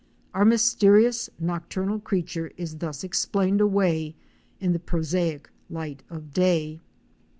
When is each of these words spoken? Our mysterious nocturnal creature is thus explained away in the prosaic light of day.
Our 0.33 0.45
mysterious 0.45 1.29
nocturnal 1.37 1.99
creature 1.99 2.49
is 2.57 2.77
thus 2.77 3.03
explained 3.03 3.61
away 3.61 4.15
in 4.59 4.73
the 4.73 4.79
prosaic 4.79 5.47
light 5.69 6.01
of 6.09 6.33
day. 6.33 6.79